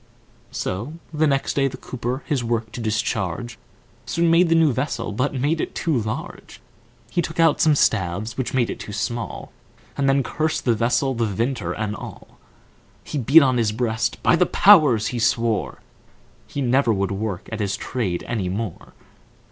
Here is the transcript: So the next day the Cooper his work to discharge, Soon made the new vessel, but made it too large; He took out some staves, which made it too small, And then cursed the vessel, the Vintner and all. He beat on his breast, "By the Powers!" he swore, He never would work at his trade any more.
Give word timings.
So 0.49 0.93
the 1.13 1.27
next 1.27 1.53
day 1.53 1.67
the 1.67 1.77
Cooper 1.77 2.23
his 2.25 2.43
work 2.43 2.71
to 2.71 2.81
discharge, 2.81 3.59
Soon 4.07 4.31
made 4.31 4.49
the 4.49 4.55
new 4.55 4.73
vessel, 4.73 5.11
but 5.11 5.35
made 5.35 5.61
it 5.61 5.75
too 5.75 5.95
large; 5.95 6.59
He 7.11 7.21
took 7.21 7.39
out 7.39 7.61
some 7.61 7.75
staves, 7.75 8.35
which 8.35 8.51
made 8.55 8.71
it 8.71 8.79
too 8.79 8.93
small, 8.93 9.51
And 9.95 10.09
then 10.09 10.23
cursed 10.23 10.65
the 10.65 10.73
vessel, 10.73 11.13
the 11.13 11.27
Vintner 11.27 11.73
and 11.73 11.95
all. 11.95 12.39
He 13.03 13.19
beat 13.19 13.43
on 13.43 13.57
his 13.57 13.71
breast, 13.71 14.17
"By 14.23 14.35
the 14.35 14.47
Powers!" 14.47 15.09
he 15.13 15.19
swore, 15.19 15.81
He 16.47 16.61
never 16.63 16.91
would 16.91 17.11
work 17.11 17.47
at 17.51 17.59
his 17.59 17.77
trade 17.77 18.23
any 18.27 18.49
more. 18.49 18.93